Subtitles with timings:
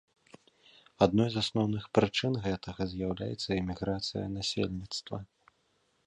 [1.05, 5.17] Адной з асноўных прычын гэтага з'яўляецца эміграцыя насельніцтва.